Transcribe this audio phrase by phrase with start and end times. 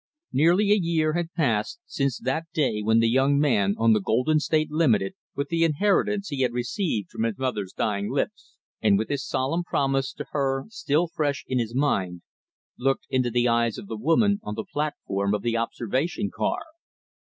[0.33, 4.39] Nearly a year had passed since that day when the young man on the Golden
[4.39, 9.09] State Limited with the inheritance he had received from his mother's dying lips, and with
[9.09, 12.23] his solemn promise to her still fresh in his mind
[12.79, 16.63] looked into the eyes of the woman on the platform of the observation car.